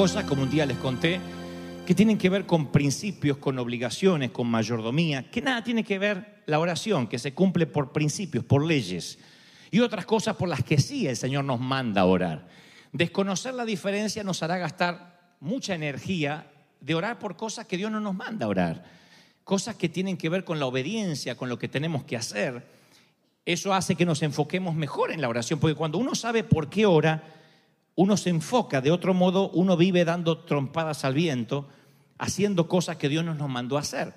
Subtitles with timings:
[0.00, 1.20] cosas, como un día les conté,
[1.86, 6.42] que tienen que ver con principios, con obligaciones, con mayordomía, que nada tiene que ver
[6.46, 9.18] la oración, que se cumple por principios, por leyes,
[9.70, 12.48] y otras cosas por las que sí el Señor nos manda a orar.
[12.94, 18.00] Desconocer la diferencia nos hará gastar mucha energía de orar por cosas que Dios no
[18.00, 18.84] nos manda a orar,
[19.44, 22.66] cosas que tienen que ver con la obediencia, con lo que tenemos que hacer.
[23.44, 26.86] Eso hace que nos enfoquemos mejor en la oración, porque cuando uno sabe por qué
[26.86, 27.22] ora,
[28.00, 31.68] uno se enfoca, de otro modo uno vive dando trompadas al viento,
[32.16, 34.14] haciendo cosas que Dios no nos mandó a hacer.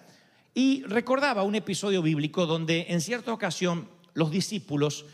[0.53, 5.06] Y recordaba un episodio bíblico donde en cierta ocasión los discípulos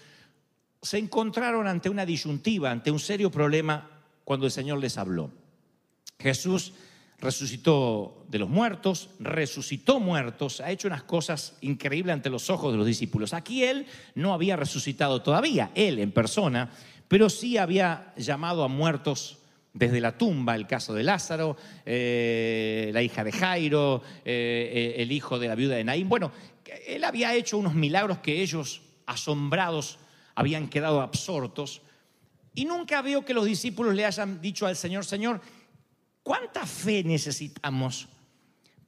[0.84, 3.90] se encontraron ante una disyuntiva, ante un serio problema
[4.24, 5.32] cuando el Señor les habló.
[6.20, 6.74] Jesús
[7.18, 12.78] resucitó de los muertos, resucitó muertos, ha hecho unas cosas increíbles ante los ojos de
[12.78, 13.34] los discípulos.
[13.34, 16.70] Aquí él no había resucitado todavía, él en persona,
[17.10, 19.40] pero sí había llamado a muertos
[19.74, 25.40] desde la tumba, el caso de Lázaro, eh, la hija de Jairo, eh, el hijo
[25.40, 26.08] de la viuda de Naín.
[26.08, 26.32] Bueno,
[26.88, 29.98] él había hecho unos milagros que ellos, asombrados,
[30.36, 31.82] habían quedado absortos.
[32.54, 35.42] Y nunca veo que los discípulos le hayan dicho al Señor, Señor,
[36.22, 38.08] ¿cuánta fe necesitamos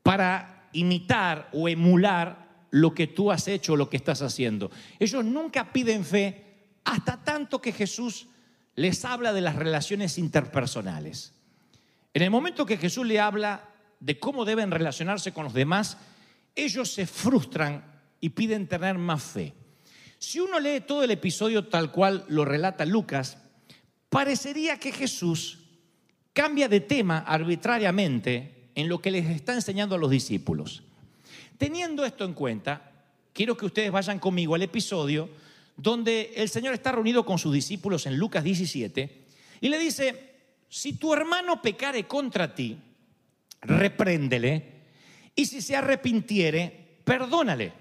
[0.03, 4.69] para imitar o emular lo que tú has hecho o lo que estás haciendo?
[4.99, 6.50] Ellos nunca piden fe
[6.91, 8.27] hasta tanto que Jesús
[8.75, 11.31] les habla de las relaciones interpersonales.
[12.13, 13.69] En el momento que Jesús le habla
[14.01, 15.97] de cómo deben relacionarse con los demás,
[16.53, 17.85] ellos se frustran
[18.19, 19.53] y piden tener más fe.
[20.19, 23.37] Si uno lee todo el episodio tal cual lo relata Lucas,
[24.09, 25.59] parecería que Jesús
[26.33, 30.83] cambia de tema arbitrariamente en lo que les está enseñando a los discípulos.
[31.57, 32.91] Teniendo esto en cuenta,
[33.31, 35.29] quiero que ustedes vayan conmigo al episodio
[35.77, 39.25] donde el Señor está reunido con sus discípulos en Lucas 17
[39.61, 40.31] y le dice,
[40.69, 42.77] si tu hermano pecare contra ti,
[43.61, 44.71] repréndele,
[45.35, 47.73] y si se arrepintiere, perdónale.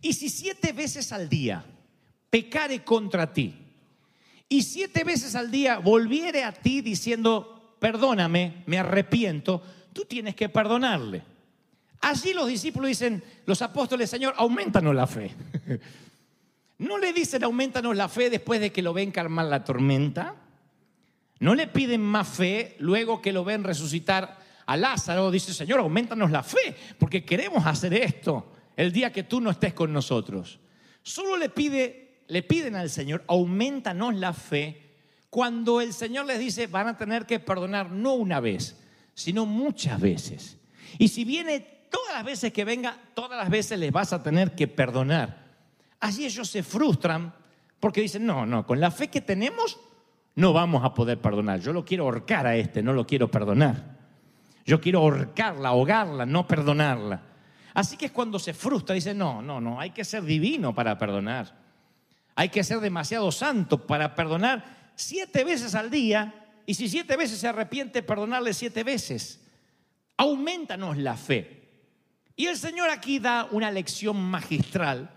[0.00, 1.64] Y si siete veces al día
[2.30, 3.54] pecare contra ti,
[4.48, 9.62] y siete veces al día volviere a ti diciendo, perdóname, me arrepiento,
[9.92, 11.22] tú tienes que perdonarle.
[12.00, 15.30] Allí los discípulos dicen, los apóstoles, Señor, aumentanos la fe.
[16.80, 20.34] No le dicen aumentanos la fe después de que lo ven calmar la tormenta.
[21.38, 25.30] No le piden más fe luego que lo ven resucitar a Lázaro.
[25.30, 29.74] Dice, Señor, aumentanos la fe porque queremos hacer esto el día que tú no estés
[29.74, 30.58] con nosotros.
[31.02, 34.96] Solo le, pide, le piden al Señor, aumentanos la fe
[35.28, 38.80] cuando el Señor les dice, van a tener que perdonar no una vez,
[39.12, 40.56] sino muchas veces.
[40.98, 41.60] Y si viene
[41.90, 45.49] todas las veces que venga, todas las veces les vas a tener que perdonar.
[46.00, 47.32] Allí ellos se frustran
[47.78, 49.78] porque dicen, no, no, con la fe que tenemos
[50.34, 51.60] no vamos a poder perdonar.
[51.60, 53.98] Yo lo quiero ahorcar a este, no lo quiero perdonar.
[54.64, 57.22] Yo quiero ahorcarla, ahogarla, no perdonarla.
[57.74, 60.98] Así que es cuando se frustra, dice, no, no, no, hay que ser divino para
[60.98, 61.54] perdonar.
[62.34, 66.34] Hay que ser demasiado santo para perdonar siete veces al día
[66.66, 69.40] y si siete veces se arrepiente, perdonarle siete veces.
[70.16, 71.68] Aumentanos la fe.
[72.36, 75.10] Y el Señor aquí da una lección magistral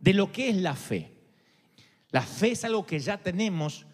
[0.00, 1.12] de lo que es la fe.
[2.10, 3.86] La fe es algo que ya tenemos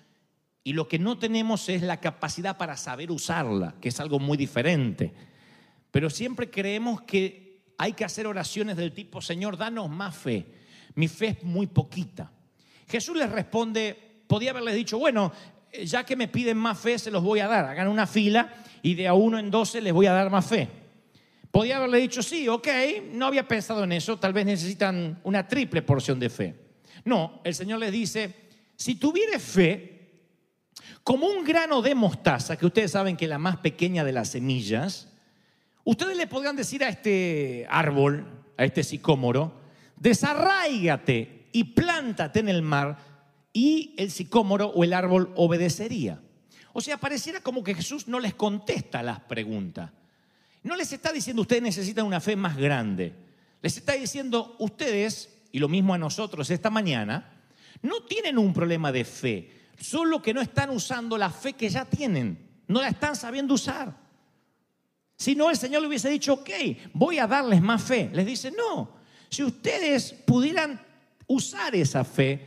[0.65, 4.37] y lo que no tenemos es la capacidad para saber usarla, que es algo muy
[4.37, 5.13] diferente.
[5.91, 10.47] Pero siempre creemos que hay que hacer oraciones del tipo, Señor, danos más fe.
[10.95, 12.33] Mi fe es muy poquita.
[12.89, 15.33] Jesús les responde, podía haberles dicho, bueno,
[15.85, 17.67] ya que me piden más fe, se los voy a dar.
[17.67, 20.69] Hagan una fila y de a uno en doce les voy a dar más fe.
[21.57, 22.69] Podía haberle dicho, sí, ok,
[23.13, 26.55] no había pensado en eso, tal vez necesitan una triple porción de fe.
[27.07, 28.35] No, el Señor les dice,
[28.77, 30.27] si tuviere fe,
[31.03, 34.29] como un grano de mostaza, que ustedes saben que es la más pequeña de las
[34.29, 35.09] semillas,
[35.83, 39.59] ustedes le podrían decir a este árbol, a este sicómoro,
[39.97, 42.99] desarráigate y plántate en el mar,
[43.55, 46.21] y el sicómoro o el árbol obedecería.
[46.75, 49.91] O sea, pareciera como que Jesús no les contesta las preguntas.
[50.67, 53.15] No les está diciendo ustedes necesitan una fe más grande.
[53.63, 57.41] Les está diciendo ustedes, y lo mismo a nosotros esta mañana,
[57.83, 61.85] no tienen un problema de fe, solo que no están usando la fe que ya
[61.85, 63.97] tienen, no la están sabiendo usar.
[65.17, 66.51] Si no, el Señor le hubiese dicho, ok,
[66.95, 68.11] voy a darles más fe.
[68.13, 68.91] Les dice, no,
[69.29, 70.85] si ustedes pudieran
[71.29, 72.45] usar esa fe,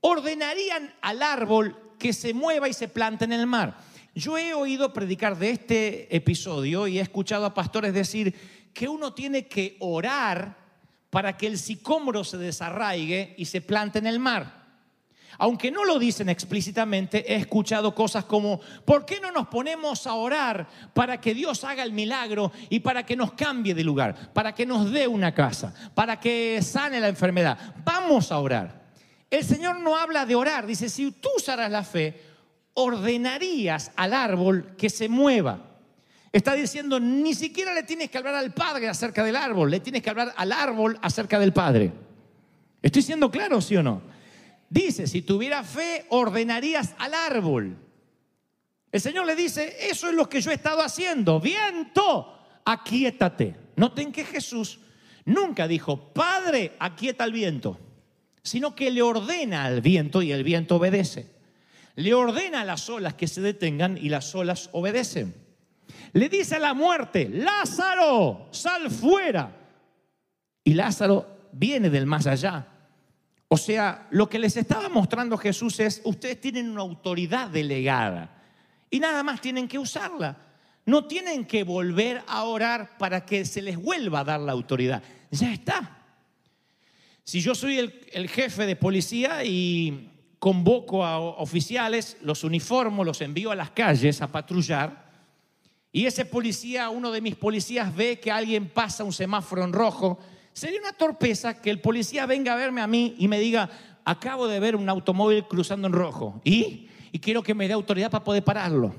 [0.00, 3.87] ordenarían al árbol que se mueva y se plante en el mar.
[4.18, 8.34] Yo he oído predicar de este episodio y he escuchado a pastores decir
[8.74, 10.58] que uno tiene que orar
[11.08, 14.66] para que el sicómoro se desarraigue y se plante en el mar.
[15.38, 20.14] Aunque no lo dicen explícitamente, he escuchado cosas como, ¿por qué no nos ponemos a
[20.14, 24.52] orar para que Dios haga el milagro y para que nos cambie de lugar, para
[24.52, 27.72] que nos dé una casa, para que sane la enfermedad?
[27.84, 28.88] Vamos a orar.
[29.30, 32.27] El Señor no habla de orar, dice, si tú usaras la fe,
[32.78, 35.58] ordenarías al árbol que se mueva.
[36.30, 40.00] Está diciendo, ni siquiera le tienes que hablar al Padre acerca del árbol, le tienes
[40.00, 41.92] que hablar al árbol acerca del Padre.
[42.80, 44.00] ¿Estoy siendo claro, sí o no?
[44.70, 47.76] Dice, si tuviera fe, ordenarías al árbol.
[48.92, 51.40] El Señor le dice, eso es lo que yo he estado haciendo.
[51.40, 53.56] Viento, aquíétate.
[53.74, 54.78] Noten que Jesús
[55.24, 57.76] nunca dijo, Padre, aquieta el viento,
[58.44, 61.37] sino que le ordena al viento y el viento obedece.
[61.98, 65.34] Le ordena a las olas que se detengan y las olas obedecen.
[66.12, 69.54] Le dice a la muerte, Lázaro, sal fuera.
[70.64, 72.66] Y Lázaro viene del más allá
[73.48, 78.42] o sea, lo que les estaba mostrando Jesús es, ustedes tienen una autoridad delegada
[78.90, 80.36] y nada más tienen que usarla.
[80.84, 85.02] No tienen que volver a orar para que se les vuelva a dar la autoridad.
[85.30, 85.98] Ya está.
[87.24, 87.78] Si yo soy
[88.12, 90.07] el, jefe de policía y
[90.38, 95.08] convoco a oficiales, los uniformo, los envío a las calles a patrullar,
[95.90, 100.18] y ese policía, uno de mis policías, ve que alguien pasa un semáforo en rojo,
[100.58, 103.70] Sería una torpeza que el policía venga a verme a mí y me diga,
[104.04, 106.40] acabo de ver un automóvil cruzando en rojo.
[106.42, 106.88] ¿Y?
[107.12, 108.92] Y quiero que me dé autoridad para poder pararlo.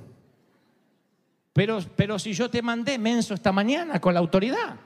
[1.51, 4.77] Pero, pero si yo te mandé menso esta mañana con la autoridad.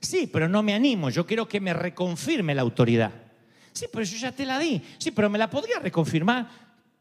[0.00, 1.10] Sí, pero no me animo.
[1.10, 3.12] Yo quiero que me reconfirme la autoridad.
[3.76, 4.80] Sí, pero yo ya te la di.
[4.96, 6.48] Sí, pero me la podría reconfirmar.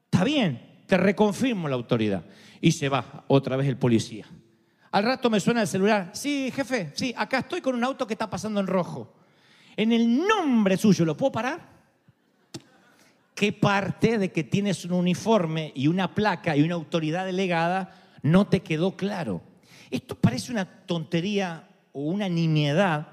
[0.04, 2.26] Está bien, te reconfirmo la autoridad.
[2.60, 4.26] Y se va otra vez el policía.
[4.92, 6.10] Al rato me suena el celular.
[6.12, 9.16] Sí, jefe, sí, acá estoy con un auto que está pasando en rojo.
[9.78, 11.66] En el nombre suyo, ¿lo puedo parar?
[13.34, 18.48] ¿Qué parte de que tienes un uniforme y una placa y una autoridad delegada no
[18.48, 19.42] te quedó claro?
[19.90, 23.08] Esto parece una tontería o una nimiedad,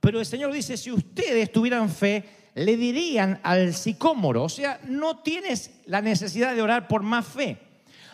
[0.00, 5.18] pero el Señor dice, si ustedes tuvieran fe, le dirían al sicómoro, o sea, no
[5.18, 7.58] tienes la necesidad de orar por más fe.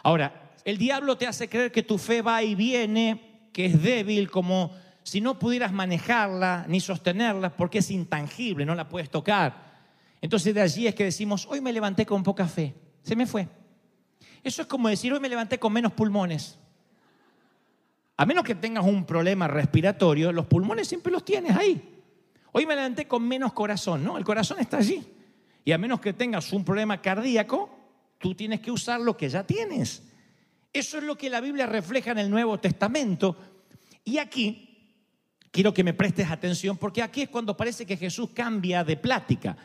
[0.03, 4.31] Ahora, el diablo te hace creer que tu fe va y viene, que es débil,
[4.31, 9.71] como si no pudieras manejarla ni sostenerla porque es intangible, no la puedes tocar.
[10.23, 13.49] Entonces de allí es que decimos, hoy me levanté con poca fe, se me fue.
[14.43, 16.59] Eso es como decir, hoy me levanté con menos pulmones.
[18.17, 22.00] A menos que tengas un problema respiratorio, los pulmones siempre los tienes ahí.
[22.53, 24.19] Hoy me levanté con menos corazón, ¿no?
[24.19, 25.05] El corazón está allí.
[25.65, 27.71] Y a menos que tengas un problema cardíaco,
[28.19, 30.03] tú tienes que usar lo que ya tienes.
[30.73, 33.37] Eso es lo que la Biblia refleja en el Nuevo Testamento.
[34.05, 34.71] Y aquí
[35.51, 39.57] quiero que me prestes atención porque aquí es cuando parece que Jesús cambia de plática.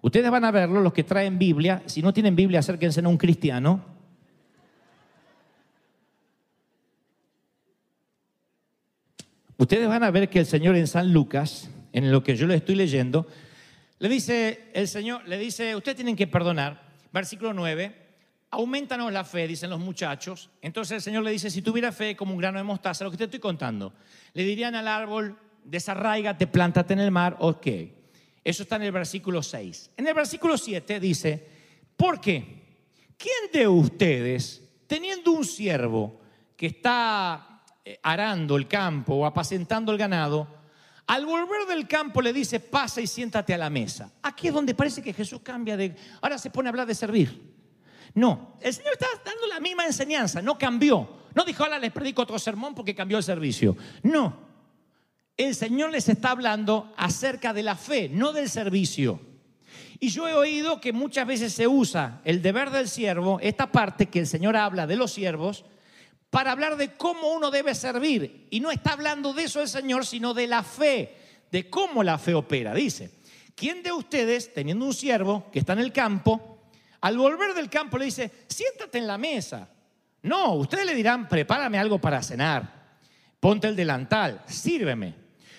[0.00, 1.82] Ustedes van a verlo, los que traen Biblia.
[1.86, 3.84] Si no tienen Biblia, acérquense a un cristiano.
[9.56, 12.56] Ustedes van a ver que el Señor en San Lucas, en lo que yo le
[12.56, 13.26] estoy leyendo,
[13.98, 16.90] le dice el Señor, le dice, ustedes tienen que perdonar.
[17.12, 17.94] Versículo 9,
[18.50, 20.50] aumentanos la fe, dicen los muchachos.
[20.60, 23.16] Entonces el Señor le dice, si tuviera fe como un grano de mostaza, lo que
[23.16, 23.92] te estoy contando,
[24.32, 27.66] le dirían al árbol, desarraigate, plántate en el mar, ok.
[28.44, 29.92] Eso está en el versículo 6.
[29.96, 31.46] En el versículo 7 dice,
[31.96, 32.62] ¿por qué?
[33.16, 36.20] ¿Quién de ustedes, teniendo un siervo
[36.56, 40.61] que está eh, arando el campo o apacentando el ganado,
[41.06, 44.12] al volver del campo le dice, pasa y siéntate a la mesa?
[44.22, 45.94] Aquí es donde parece que Jesús cambia de...
[46.20, 47.52] Ahora se pone a hablar de servir.
[48.14, 52.22] No, el Señor está dando la misma enseñanza, no cambió, No dijo, ahora les predico
[52.22, 53.76] otro sermón porque cambió el servicio.
[54.02, 54.52] No.
[55.36, 59.18] El Señor les está hablando acerca de la fe, no del servicio.
[59.98, 64.06] Y yo he oído que muchas veces se usa el deber del siervo, esta parte
[64.06, 65.64] que el Señor habla de los siervos,
[66.32, 68.46] para hablar de cómo uno debe servir.
[68.48, 71.14] Y no está hablando de eso el Señor, sino de la fe,
[71.50, 72.72] de cómo la fe opera.
[72.72, 73.10] Dice,
[73.54, 76.62] ¿quién de ustedes, teniendo un siervo que está en el campo,
[77.02, 79.68] al volver del campo le dice, siéntate en la mesa?
[80.22, 82.96] No, ustedes le dirán, prepárame algo para cenar,
[83.38, 85.14] ponte el delantal, sírveme.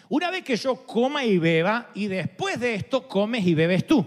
[0.10, 4.04] Una vez que yo coma y beba, y después de esto comes y bebes tú.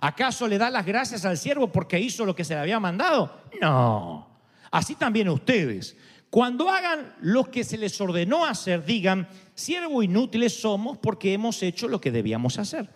[0.00, 3.42] ¿Acaso le da las gracias al siervo porque hizo lo que se le había mandado?
[3.60, 4.27] No.
[4.70, 5.96] Así también ustedes.
[6.30, 11.88] Cuando hagan lo que se les ordenó hacer, digan, siervo inútiles somos porque hemos hecho
[11.88, 12.88] lo que debíamos hacer.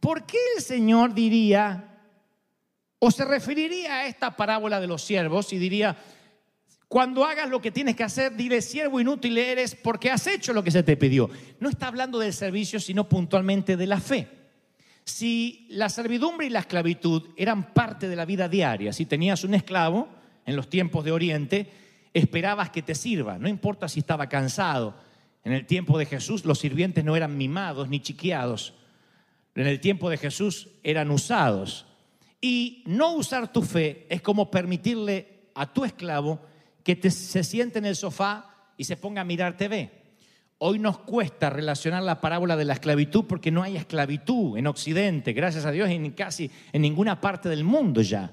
[0.00, 2.00] ¿Por qué el Señor diría,
[2.98, 5.96] o se referiría a esta parábola de los siervos y diría,
[6.88, 10.64] cuando hagas lo que tienes que hacer, dile, siervo inútil eres porque has hecho lo
[10.64, 11.30] que se te pidió.
[11.60, 14.28] No está hablando del servicio, sino puntualmente de la fe.
[15.04, 19.54] Si la servidumbre y la esclavitud eran parte de la vida diaria, si tenías un
[19.54, 20.08] esclavo
[20.46, 21.70] en los tiempos de Oriente,
[22.14, 24.94] esperabas que te sirva, no importa si estaba cansado.
[25.44, 28.74] En el tiempo de Jesús los sirvientes no eran mimados ni chiqueados.
[29.54, 31.86] En el tiempo de Jesús eran usados.
[32.40, 36.40] Y no usar tu fe es como permitirle a tu esclavo
[36.82, 39.90] que se siente en el sofá y se ponga a mirar TV.
[40.58, 45.32] Hoy nos cuesta relacionar la parábola de la esclavitud porque no hay esclavitud en Occidente,
[45.32, 48.32] gracias a Dios, en casi en ninguna parte del mundo ya.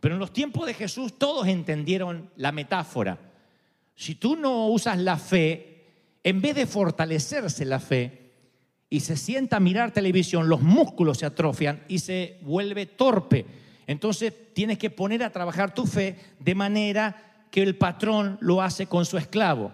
[0.00, 3.18] Pero en los tiempos de Jesús todos entendieron la metáfora.
[3.94, 5.86] Si tú no usas la fe,
[6.22, 8.30] en vez de fortalecerse la fe
[8.88, 13.44] y se sienta a mirar televisión, los músculos se atrofian y se vuelve torpe.
[13.86, 18.86] Entonces tienes que poner a trabajar tu fe de manera que el patrón lo hace
[18.86, 19.72] con su esclavo.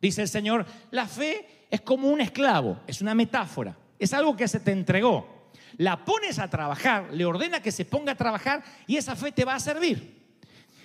[0.00, 4.48] Dice el Señor, la fe es como un esclavo, es una metáfora, es algo que
[4.48, 5.41] se te entregó.
[5.78, 9.44] La pones a trabajar, le ordena que se ponga a trabajar y esa fe te
[9.44, 10.22] va a servir.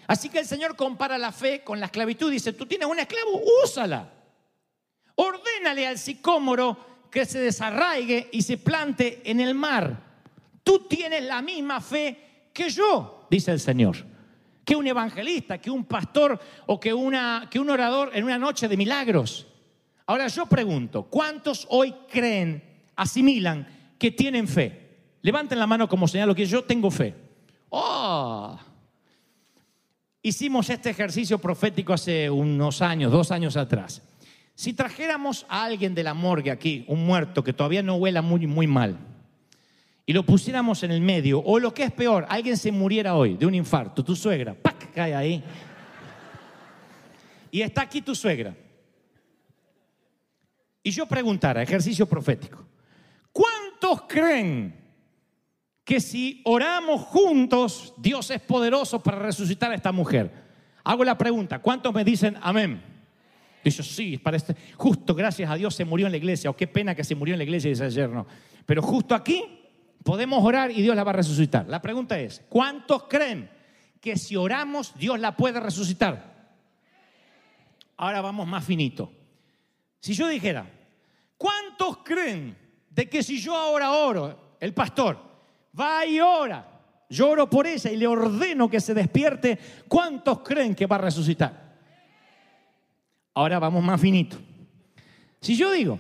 [0.08, 2.32] Así que el Señor compara la fe con la esclavitud.
[2.32, 4.10] Dice, tú tienes un esclavo, úsala.
[5.16, 6.78] Ordénale al sicómoro
[7.12, 10.08] que se desarraigue y se plante en el mar.
[10.64, 13.98] Tú tienes la misma fe que yo, dice el Señor.
[14.64, 18.68] Que un evangelista, que un pastor o que, una, que un orador en una noche
[18.68, 19.48] de milagros.
[20.06, 22.64] Ahora yo pregunto, ¿cuántos hoy creen,
[22.96, 24.88] asimilan que tienen fe?
[25.22, 27.14] Levanten la mano como señalo que yo tengo fe.
[27.70, 28.58] ¡Oh!
[30.22, 34.02] Hicimos este ejercicio profético hace unos años, dos años atrás.
[34.56, 38.48] Si trajéramos a alguien de la morgue aquí, un muerto que todavía no huela muy,
[38.48, 38.98] muy mal,
[40.06, 43.38] y lo pusiéramos en el medio, o lo que es peor, alguien se muriera hoy
[43.38, 44.78] de un infarto, tu suegra, ¡pac!
[44.94, 45.44] cae ahí.
[47.52, 48.56] Y está aquí tu suegra.
[50.82, 52.66] Y yo preguntara, ejercicio profético,
[53.80, 54.76] ¿cuántos creen
[55.84, 60.32] que si oramos juntos, Dios es poderoso para resucitar a esta mujer?
[60.84, 62.82] Hago la pregunta, ¿cuántos me dicen amén?
[63.64, 66.96] Dice, sí, este- justo gracias a Dios se murió en la iglesia, o qué pena
[66.96, 68.26] que se murió en la iglesia, dice ayer, no.
[68.66, 69.44] Pero justo aquí
[70.04, 71.68] podemos orar y Dios la va a resucitar.
[71.68, 73.50] La pregunta es, ¿cuántos creen
[74.00, 76.38] que si oramos Dios la puede resucitar?
[77.98, 79.12] Ahora vamos más finito.
[80.00, 80.70] Si yo dijera,
[81.38, 82.67] ¿cuántos creen
[82.98, 85.20] de que si yo ahora oro, el pastor
[85.80, 86.68] va y ora,
[87.08, 91.02] yo oro por ella y le ordeno que se despierte, ¿cuántos creen que va a
[91.02, 91.78] resucitar?
[93.36, 94.38] Ahora vamos más finito.
[95.40, 96.00] Si yo digo,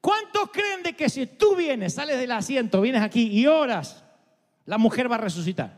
[0.00, 4.02] ¿cuántos creen de que si tú vienes, sales del asiento, vienes aquí y oras,
[4.66, 5.72] la mujer va a resucitar?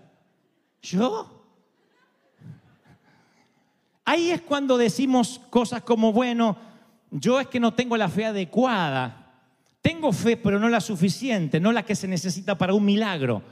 [0.81, 1.45] ¿Yo?
[4.07, 6.57] Ahí es cuando decimos cosas como, bueno,
[7.11, 9.26] yo es que no tengo la fe adecuada.
[9.87, 13.45] Tengo fe, pero no la suficiente, no la que se necesita para un milagro.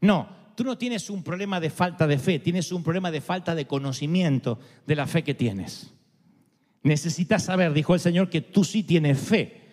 [0.00, 3.54] No, tú no tienes un problema de falta de fe, tienes un problema de falta
[3.54, 5.94] de conocimiento de la fe que tienes.
[6.82, 9.68] Necesitas saber, dijo el Señor, que tú sí tienes fe.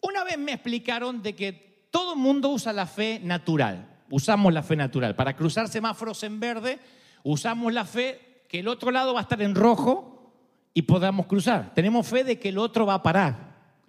[0.00, 4.00] Una vez me explicaron de que todo el mundo usa la fe natural.
[4.10, 5.14] Usamos la fe natural.
[5.14, 6.80] Para cruzar semáforos en verde,
[7.22, 10.32] usamos la fe que el otro lado va a estar en rojo
[10.74, 11.72] y podamos cruzar.
[11.72, 13.45] Tenemos fe de que el otro va a parar.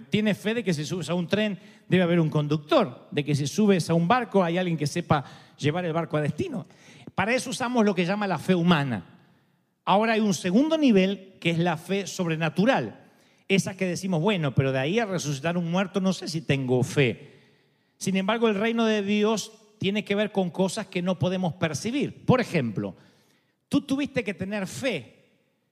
[0.10, 3.36] Tienes fe de que si subes a un tren debe haber un conductor, de que
[3.36, 5.24] si subes a un barco hay alguien que sepa
[5.58, 6.68] llevar el barco a destino.
[7.16, 9.06] Para eso usamos lo que llama la fe humana.
[9.86, 13.06] Ahora hay un segundo nivel que es la fe sobrenatural.
[13.48, 16.84] Esa que decimos, bueno, pero de ahí a resucitar un muerto no sé si tengo
[16.84, 17.34] fe.
[17.98, 22.26] Sin embargo, el reino de Dios tiene que ver con cosas que no podemos percibir.
[22.26, 22.96] Por ejemplo,
[23.70, 25.18] tú tuviste que tener fe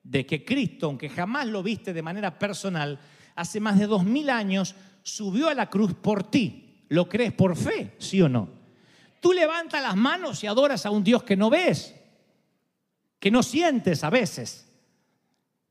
[0.01, 2.99] de que Cristo, aunque jamás lo viste de manera personal,
[3.35, 6.83] hace más de dos mil años subió a la cruz por ti.
[6.89, 7.93] ¿Lo crees por fe?
[7.99, 8.49] ¿Sí o no?
[9.19, 11.95] Tú levantas las manos y adoras a un Dios que no ves,
[13.19, 14.71] que no sientes a veces,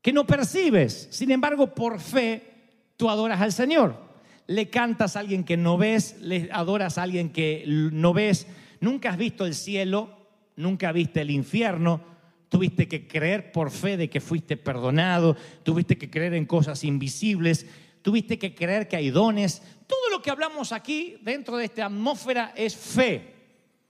[0.01, 1.07] que no percibes.
[1.11, 2.53] Sin embargo, por fe,
[2.97, 4.03] tú adoras al Señor.
[4.47, 8.45] Le cantas a alguien que no ves, le adoras a alguien que no ves.
[8.81, 10.09] Nunca has visto el cielo,
[10.55, 12.14] nunca viste el infierno.
[12.49, 17.65] Tuviste que creer por fe de que fuiste perdonado, tuviste que creer en cosas invisibles,
[18.01, 19.61] tuviste que creer que hay dones.
[19.87, 23.33] Todo lo que hablamos aquí dentro de esta atmósfera es fe.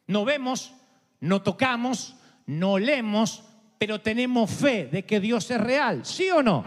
[0.07, 0.73] No vemos,
[1.19, 3.43] no tocamos, no leemos,
[3.77, 6.63] pero tenemos fe de que Dios es real, ¿sí o no?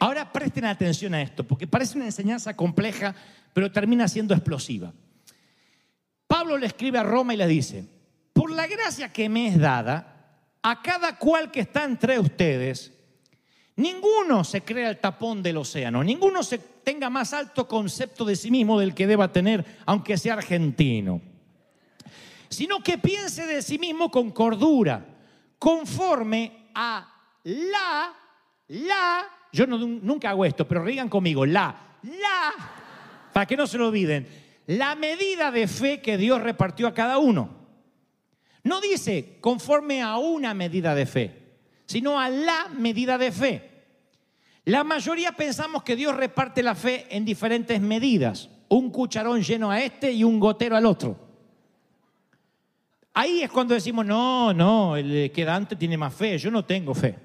[0.00, 3.14] Ahora presten atención a esto, porque parece una enseñanza compleja,
[3.52, 4.92] pero termina siendo explosiva.
[6.26, 7.84] Pablo le escribe a Roma y le dice,
[8.32, 10.17] por la gracia que me es dada,
[10.62, 12.92] a cada cual que está entre ustedes,
[13.76, 18.50] ninguno se crea el tapón del océano, ninguno se tenga más alto concepto de sí
[18.50, 21.20] mismo del que deba tener, aunque sea argentino,
[22.48, 25.04] sino que piense de sí mismo con cordura,
[25.58, 28.14] conforme a la,
[28.68, 32.54] la, yo nunca hago esto, pero digan conmigo, la, la,
[33.32, 34.26] para que no se lo olviden,
[34.66, 37.57] la medida de fe que Dios repartió a cada uno.
[38.64, 41.38] No dice conforme a una medida de fe,
[41.86, 43.70] sino a la medida de fe.
[44.64, 49.80] La mayoría pensamos que Dios reparte la fe en diferentes medidas, un cucharón lleno a
[49.80, 51.16] este y un gotero al otro.
[53.14, 57.16] Ahí es cuando decimos, no, no, el quedante tiene más fe, yo no tengo fe.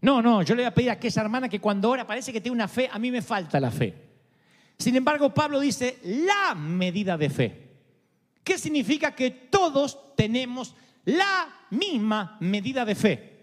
[0.00, 2.40] No, no, yo le voy a pedir a aquella hermana que cuando ora parece que
[2.40, 3.94] tiene una fe, a mí me falta la fe.
[4.78, 7.63] Sin embargo, Pablo dice la medida de fe.
[8.44, 13.34] ¿Qué significa que todos tenemos la misma medida de fe?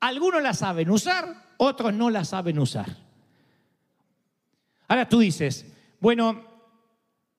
[0.00, 2.96] Algunos la saben usar, otros no la saben usar.
[4.88, 5.66] Ahora tú dices,
[6.00, 6.44] bueno,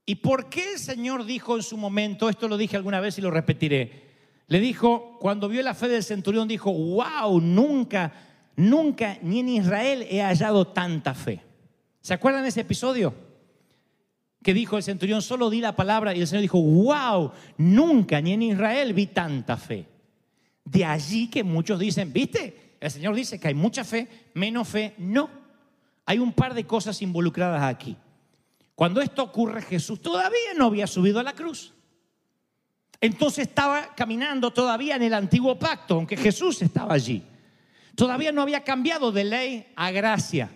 [0.06, 3.22] ¿y por qué el Señor dijo en su momento, esto lo dije alguna vez y
[3.22, 4.04] lo repetiré,
[4.48, 8.13] le dijo, cuando vio la fe del centurión, dijo, wow, nunca,
[8.56, 11.41] nunca, ni en Israel he hallado tanta fe.
[12.02, 13.13] ¿Se acuerdan de ese episodio?
[14.43, 18.34] Que dijo el centurión, solo di la palabra y el Señor dijo, wow, nunca, ni
[18.34, 19.88] en Israel vi tanta fe.
[20.65, 22.75] De allí que muchos dicen, ¿viste?
[22.79, 24.93] El Señor dice que hay mucha fe, menos fe.
[24.97, 25.29] No,
[26.06, 27.95] hay un par de cosas involucradas aquí.
[28.75, 31.73] Cuando esto ocurre, Jesús todavía no había subido a la cruz.
[32.99, 37.23] Entonces estaba caminando todavía en el antiguo pacto, aunque Jesús estaba allí.
[37.95, 40.49] Todavía no había cambiado de ley a gracia.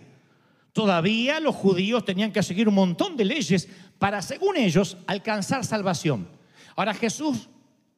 [0.78, 6.28] Todavía los judíos tenían que seguir un montón de leyes para, según ellos, alcanzar salvación.
[6.76, 7.48] Ahora Jesús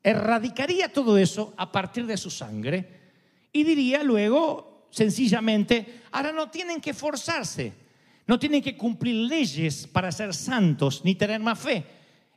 [0.03, 2.89] erradicaría todo eso a partir de su sangre
[3.53, 7.75] y diría luego, sencillamente, ahora no tienen que forzarse,
[8.27, 11.85] no tienen que cumplir leyes para ser santos ni tener más fe.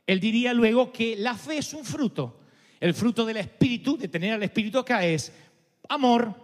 [0.06, 2.40] Él diría luego que la fe es un fruto.
[2.80, 5.32] El fruto del Espíritu, de tener al Espíritu acá, es
[5.88, 6.34] amor,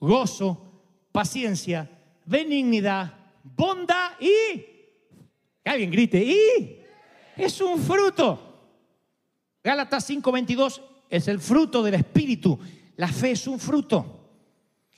[0.00, 0.80] gozo,
[1.12, 1.90] paciencia,
[2.24, 4.58] benignidad, bondad y...
[5.62, 6.80] Que alguien grite, y...
[7.36, 8.54] Es un fruto.
[9.62, 12.58] Gálatas 5:22 es el fruto del Espíritu.
[12.96, 14.20] La fe es un fruto.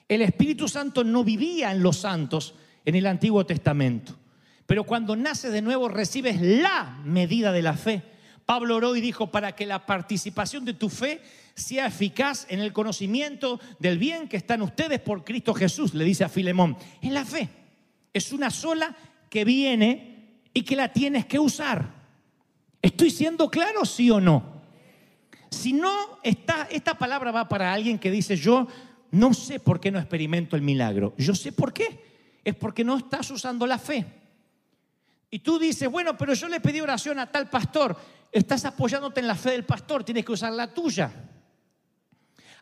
[0.08, 2.54] El Espíritu Santo no vivía en los santos
[2.84, 4.14] en el Antiguo Testamento.
[4.66, 8.02] Pero cuando naces de nuevo recibes la medida de la fe.
[8.44, 11.20] Pablo oró y dijo, para que la participación de tu fe
[11.54, 16.22] sea eficaz en el conocimiento del bien que están ustedes por Cristo Jesús, le dice
[16.22, 16.76] a Filemón.
[17.02, 17.48] Es la fe.
[18.16, 18.96] Es una sola
[19.28, 21.86] que viene y que la tienes que usar.
[22.80, 24.62] ¿Estoy siendo claro, sí o no?
[25.50, 28.68] Si no, está, esta palabra va para alguien que dice, yo
[29.10, 31.12] no sé por qué no experimento el milagro.
[31.18, 32.40] Yo sé por qué.
[32.42, 34.06] Es porque no estás usando la fe.
[35.28, 37.94] Y tú dices, bueno, pero yo le pedí oración a tal pastor.
[38.32, 41.12] Estás apoyándote en la fe del pastor, tienes que usar la tuya.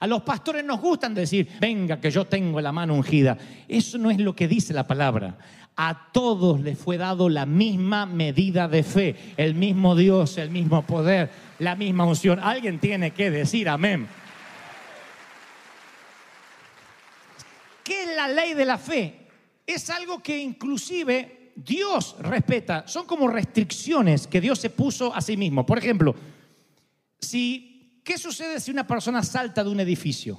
[0.00, 3.38] A los pastores nos gustan decir, venga que yo tengo la mano ungida.
[3.68, 5.38] Eso no es lo que dice la palabra.
[5.76, 10.86] A todos les fue dado la misma medida de fe, el mismo Dios, el mismo
[10.86, 12.38] poder, la misma unción.
[12.38, 14.06] Alguien tiene que decir amén.
[17.82, 19.26] ¿Qué es la ley de la fe?
[19.66, 22.86] Es algo que inclusive Dios respeta.
[22.86, 25.66] Son como restricciones que Dios se puso a sí mismo.
[25.66, 26.14] Por ejemplo,
[27.20, 27.73] si,
[28.04, 30.38] ¿qué sucede si una persona salta de un edificio?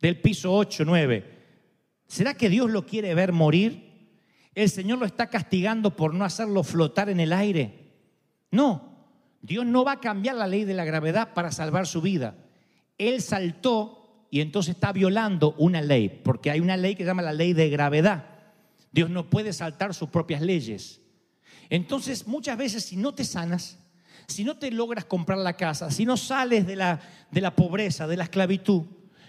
[0.00, 1.34] Del piso 8, 9.
[2.06, 4.20] ¿Será que Dios lo quiere ver morir?
[4.54, 7.92] ¿El Señor lo está castigando por no hacerlo flotar en el aire?
[8.50, 8.94] No,
[9.42, 12.36] Dios no va a cambiar la ley de la gravedad para salvar su vida.
[12.98, 17.22] Él saltó y entonces está violando una ley, porque hay una ley que se llama
[17.22, 18.26] la ley de gravedad.
[18.92, 21.00] Dios no puede saltar sus propias leyes.
[21.68, 23.78] Entonces, muchas veces si no te sanas,
[24.26, 28.06] si no te logras comprar la casa, si no sales de la, de la pobreza,
[28.06, 28.82] de la esclavitud,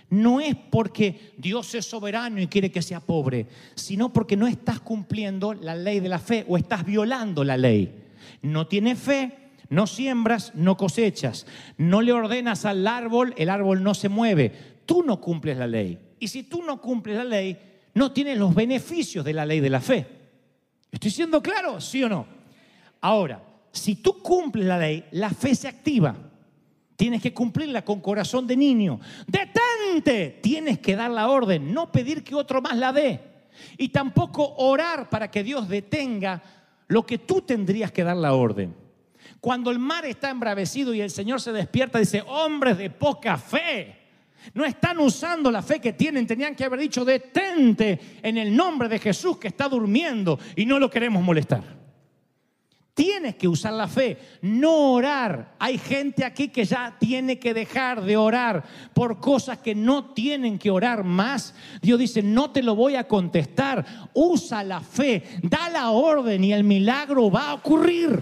[0.09, 4.79] no es porque Dios es soberano y quiere que sea pobre, sino porque no estás
[4.79, 8.03] cumpliendo la ley de la fe o estás violando la ley.
[8.41, 11.47] No tienes fe, no siembras, no cosechas.
[11.77, 14.51] No le ordenas al árbol, el árbol no se mueve.
[14.85, 15.99] Tú no cumples la ley.
[16.19, 17.57] Y si tú no cumples la ley,
[17.93, 20.05] no tienes los beneficios de la ley de la fe.
[20.91, 21.81] ¿Estoy siendo claro?
[21.81, 22.27] ¿Sí o no?
[23.01, 23.41] Ahora,
[23.75, 26.15] si tú cumples la ley, la fe se activa.
[26.95, 28.99] Tienes que cumplirla con corazón de niño.
[29.27, 30.39] Detente.
[30.41, 33.19] Tienes que dar la orden, no pedir que otro más la dé.
[33.77, 36.41] Y tampoco orar para que Dios detenga
[36.87, 38.75] lo que tú tendrías que dar la orden.
[39.41, 44.03] Cuando el mar está embravecido y el Señor se despierta, dice, hombres de poca fe.
[44.53, 48.87] No están usando la fe que tienen, tenían que haber dicho, detente en el nombre
[48.87, 51.84] de Jesús que está durmiendo y no lo queremos molestar.
[52.95, 55.55] Tienes que usar la fe, no orar.
[55.59, 60.57] Hay gente aquí que ya tiene que dejar de orar por cosas que no tienen
[60.57, 61.53] que orar más.
[61.81, 63.85] Dios dice, no te lo voy a contestar.
[64.13, 68.17] Usa la fe, da la orden y el milagro va a ocurrir.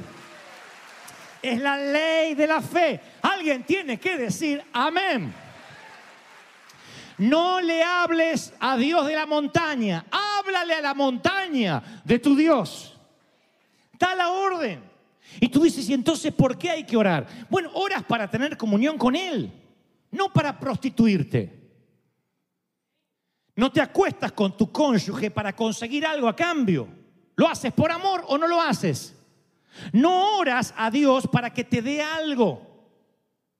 [1.39, 2.99] Es la ley de la fe.
[3.21, 5.31] Alguien tiene que decir amén.
[7.19, 12.92] No le hables a Dios de la montaña, háblale a la montaña de tu Dios.
[14.03, 14.83] Da la orden.
[15.39, 17.25] Y tú dices, ¿y entonces por qué hay que orar?
[17.49, 19.49] Bueno, oras para tener comunión con Él,
[20.11, 21.71] no para prostituirte.
[23.55, 26.85] No te acuestas con tu cónyuge para conseguir algo a cambio.
[27.37, 29.15] ¿Lo haces por amor o no lo haces?
[29.93, 32.61] No oras a Dios para que te dé algo.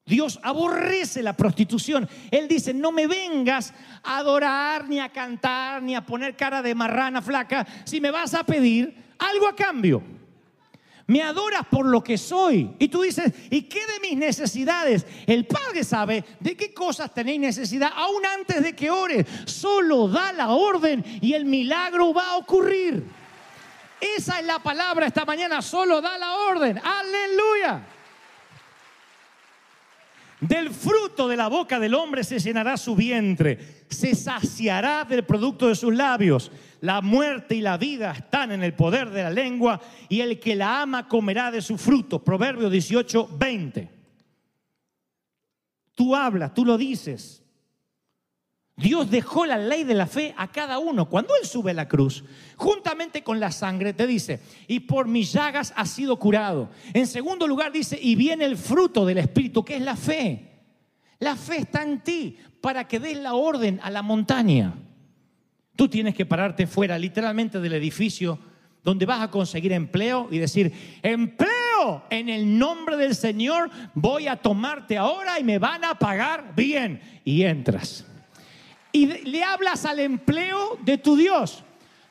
[0.06, 2.10] Dios aborrece la prostitución.
[2.32, 6.76] Él dice, no me vengas a adorar, ni a cantar, ni a poner cara de
[6.76, 10.04] marrana flaca, si me vas a pedir algo a cambio.
[11.14, 12.74] Me adoras por lo que soy.
[12.80, 15.06] Y tú dices, ¿y qué de mis necesidades?
[15.28, 19.24] El Padre sabe de qué cosas tenéis necesidad aún antes de que ores.
[19.46, 23.04] Solo da la orden y el milagro va a ocurrir.
[24.02, 25.62] Esa es la palabra esta mañana.
[25.62, 26.82] Solo da la orden.
[26.84, 27.86] Aleluya.
[30.40, 35.68] Del fruto de la boca del hombre se llenará su vientre, se saciará del producto
[35.68, 36.52] de sus labios.
[36.84, 40.54] La muerte y la vida están en el poder de la lengua y el que
[40.54, 42.22] la ama comerá de su fruto.
[42.22, 43.90] Proverbio 18, 20.
[45.96, 47.42] Tú hablas, tú lo dices.
[48.76, 51.08] Dios dejó la ley de la fe a cada uno.
[51.08, 52.26] Cuando Él sube a la cruz,
[52.58, 56.70] juntamente con la sangre, te dice, y por mis llagas has sido curado.
[56.94, 60.66] En segundo lugar dice, y viene el fruto del Espíritu, que es la fe.
[61.20, 64.74] La fe está en ti para que des la orden a la montaña.
[65.84, 68.40] Tú tienes que pararte fuera literalmente del edificio
[68.86, 74.38] donde vas a conseguir empleo y decir, empleo en el nombre del Señor, voy a
[74.38, 77.02] tomarte ahora y me van a pagar bien.
[77.26, 78.06] Y entras.
[78.94, 81.66] Y le hablas al empleo de tu Dios,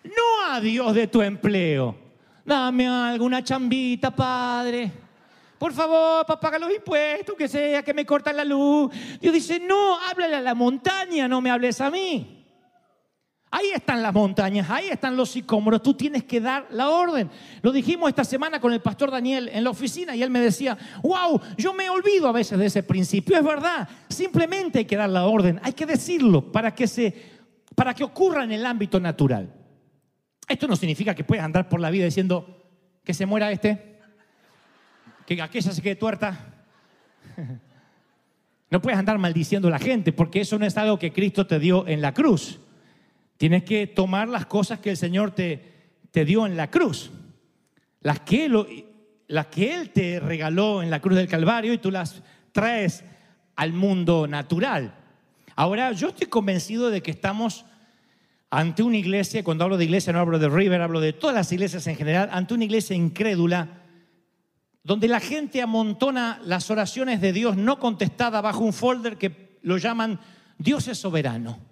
[0.05, 1.97] no a Dios de tu empleo.
[2.45, 4.93] Dame alguna chambita, Padre.
[5.59, 8.93] Por favor, para pagar los impuestos, que sea, que me cortan la luz.
[9.19, 12.42] Dios dice, no, háblale a la montaña, no me hables a mí.
[13.55, 17.29] Ahí están las montañas, ahí están los sicómoros, tú tienes que dar la orden.
[17.61, 20.79] Lo dijimos esta semana con el pastor Daniel en la oficina y él me decía,
[21.03, 25.11] wow, yo me olvido a veces de ese principio, es verdad, simplemente hay que dar
[25.11, 27.15] la orden, hay que decirlo para que, se,
[27.75, 29.53] para que ocurra en el ámbito natural.
[30.49, 32.71] Esto no significa que puedas andar por la vida diciendo
[33.05, 34.01] que se muera este,
[35.27, 36.55] que aquella se quede tuerta.
[38.71, 41.59] No puedes andar maldiciendo a la gente porque eso no es algo que Cristo te
[41.59, 42.59] dio en la cruz.
[43.43, 45.61] Tienes que tomar las cosas que el Señor te,
[46.13, 47.11] te dio en la cruz,
[48.01, 48.85] las que, él,
[49.27, 53.03] las que Él te regaló en la cruz del Calvario y tú las traes
[53.57, 54.95] al mundo natural.
[55.57, 57.65] Ahora, yo estoy convencido de que estamos
[58.49, 61.51] ante una iglesia, cuando hablo de iglesia no hablo de River, hablo de todas las
[61.51, 63.83] iglesias en general, ante una iglesia incrédula,
[64.85, 69.79] donde la gente amontona las oraciones de Dios no contestadas bajo un folder que lo
[69.79, 70.21] llaman
[70.59, 71.72] Dios es soberano.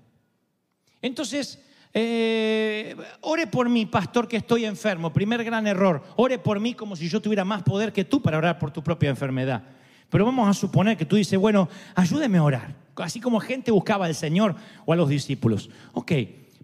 [1.03, 1.59] Entonces,
[1.93, 5.13] eh, ore por mí, pastor, que estoy enfermo.
[5.13, 6.03] Primer gran error.
[6.17, 8.83] Ore por mí como si yo tuviera más poder que tú para orar por tu
[8.83, 9.63] propia enfermedad.
[10.09, 12.75] Pero vamos a suponer que tú dices, bueno, ayúdeme a orar.
[12.97, 15.71] Así como gente buscaba al Señor o a los discípulos.
[15.93, 16.13] Ok,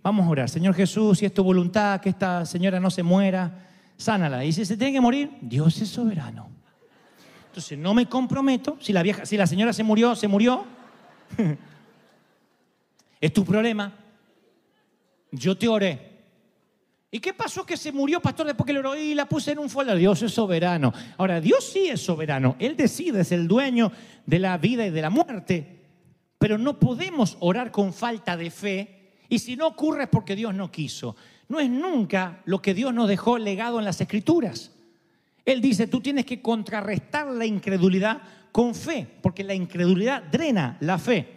[0.03, 0.49] vamos a orar.
[0.49, 4.45] Señor Jesús, si es tu voluntad que esta señora no se muera, sánala.
[4.45, 6.49] Y si se tiene que morir, Dios es soberano.
[7.49, 8.77] Entonces no me comprometo.
[8.81, 10.65] Si la, si la señora se murió, se murió.
[13.21, 13.93] ¿Es tu problema?
[15.31, 16.17] Yo te oré.
[17.11, 19.59] ¿Y qué pasó que se murió, pastor, después que le oró y la puse en
[19.59, 19.97] un folder?
[19.97, 20.93] Dios es soberano.
[21.17, 22.57] Ahora, Dios sí es soberano.
[22.59, 23.91] Él decide, es el dueño
[24.27, 25.85] de la vida y de la muerte.
[26.39, 29.13] Pero no podemos orar con falta de fe.
[29.29, 31.17] Y si no ocurre es porque Dios no quiso.
[31.49, 34.73] No es nunca lo que Dios nos dejó legado en las escrituras.
[35.45, 40.99] Él dice, tú tienes que contrarrestar la incredulidad con fe, porque la incredulidad drena la
[40.99, 41.36] fe.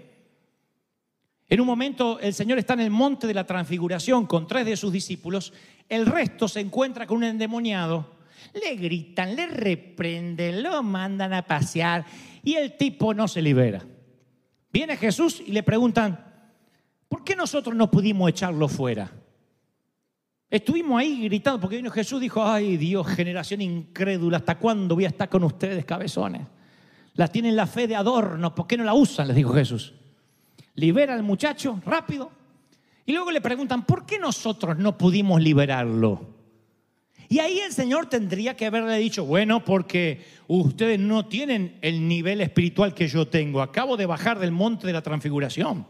[1.50, 4.78] En un momento el Señor está en el monte de la transfiguración con tres de
[4.78, 5.52] sus discípulos,
[5.90, 8.18] el resto se encuentra con un endemoniado,
[8.54, 12.06] le gritan, le reprenden, lo mandan a pasear
[12.44, 13.84] y el tipo no se libera.
[14.72, 16.24] Viene Jesús y le preguntan,
[17.08, 19.12] ¿por qué nosotros no pudimos echarlo fuera?
[20.52, 25.10] Estuvimos ahí gritando porque vino Jesús dijo, ay Dios, generación incrédula, ¿hasta cuándo voy a
[25.10, 26.44] estar con ustedes, cabezones?
[27.16, 29.28] La tienen la fe de adorno, ¿por qué no la usan?
[29.28, 29.96] Les dijo Jesús.
[30.80, 32.32] Libera al muchacho rápido.
[33.06, 36.40] Y luego le preguntan, ¿por qué nosotros no pudimos liberarlo?
[37.28, 42.42] Y ahí el Señor tendría que haberle dicho, bueno, porque ustedes no tienen el nivel
[42.42, 43.62] espiritual que yo tengo.
[43.62, 45.86] Acabo de bajar del monte de la transfiguración.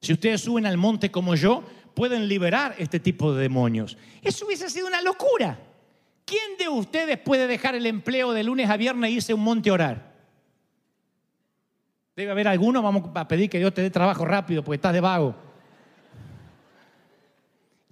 [0.00, 3.98] Si ustedes suben al monte como yo, pueden liberar este tipo de demonios.
[4.22, 5.58] Eso hubiese sido una locura.
[6.24, 9.42] ¿Quién de ustedes puede dejar el empleo de lunes a viernes e irse a un
[9.42, 10.07] monte a orar?
[12.18, 15.00] Debe haber alguno, vamos a pedir que Dios te dé trabajo rápido porque estás de
[15.00, 15.36] vago.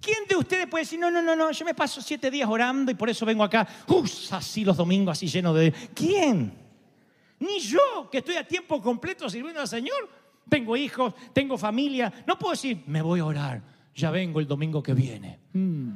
[0.01, 2.91] ¿Quién de ustedes puede decir, no, no, no, no, yo me paso siete días orando
[2.91, 4.33] y por eso vengo acá, ¡Uf!
[4.33, 5.71] así los domingos, así lleno de...
[5.95, 6.53] ¿Quién?
[7.39, 10.09] Ni yo, que estoy a tiempo completo sirviendo al Señor.
[10.49, 12.11] Tengo hijos, tengo familia.
[12.27, 13.61] No puedo decir, me voy a orar,
[13.95, 15.39] ya vengo el domingo que viene.
[15.53, 15.91] Mm.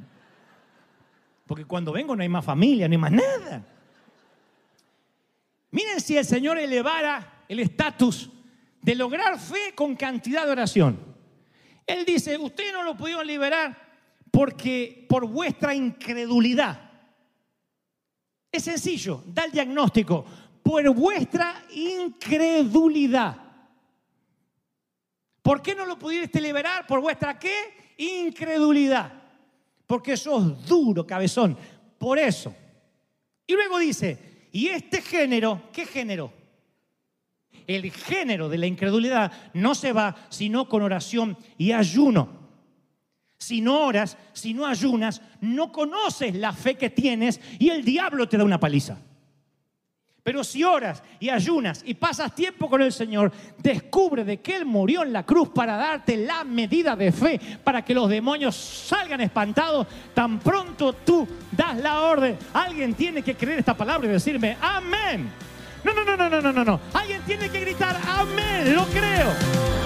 [1.48, 3.66] Porque cuando vengo no hay más familia, no hay más nada.
[5.72, 8.30] Miren si el Señor elevara el estatus
[8.82, 10.98] de lograr fe con cantidad de oración.
[11.86, 13.78] Él dice, ustedes no lo pudieron liberar
[14.32, 16.90] porque por vuestra incredulidad.
[18.50, 20.24] Es sencillo, da el diagnóstico,
[20.64, 23.36] por vuestra incredulidad.
[25.42, 26.88] ¿Por qué no lo pudiste liberar?
[26.88, 27.96] Por vuestra qué?
[27.98, 29.12] Incredulidad.
[29.86, 31.58] Porque sos duro, cabezón.
[31.98, 32.56] Por eso.
[33.46, 36.40] Y luego dice, y este género, ¿qué género?
[37.68, 42.42] El género de la incredulidad no se va sino con oración y ayuno.
[43.38, 48.30] Si no oras, si no ayunas, no conoces la fe que tienes y el diablo
[48.30, 48.98] te da una paliza.
[50.24, 54.66] Pero si oras y ayunas y pasas tiempo con el Señor, descubre de que Él
[54.66, 59.22] murió en la cruz para darte la medida de fe, para que los demonios salgan
[59.22, 59.88] espantados.
[60.14, 65.32] Tan pronto tú das la orden, alguien tiene que creer esta palabra y decirme, amén.
[65.84, 66.80] No, no, no, no, no, no, no.
[66.94, 69.81] Alguien tiene que gritar, amén, lo creo.